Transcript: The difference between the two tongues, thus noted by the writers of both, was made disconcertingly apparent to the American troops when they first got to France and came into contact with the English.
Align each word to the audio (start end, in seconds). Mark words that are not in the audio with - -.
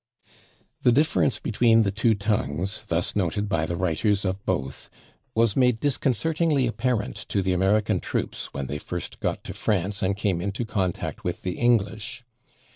The 0.81 0.91
difference 0.91 1.37
between 1.37 1.83
the 1.83 1.91
two 1.91 2.15
tongues, 2.15 2.81
thus 2.87 3.15
noted 3.15 3.47
by 3.47 3.67
the 3.67 3.75
writers 3.75 4.25
of 4.25 4.43
both, 4.47 4.89
was 5.35 5.55
made 5.55 5.79
disconcertingly 5.79 6.65
apparent 6.65 7.17
to 7.29 7.43
the 7.43 7.53
American 7.53 7.99
troops 7.99 8.51
when 8.51 8.65
they 8.65 8.79
first 8.79 9.19
got 9.19 9.43
to 9.43 9.53
France 9.53 10.01
and 10.01 10.17
came 10.17 10.41
into 10.41 10.65
contact 10.65 11.23
with 11.23 11.43
the 11.43 11.59
English. 11.59 12.23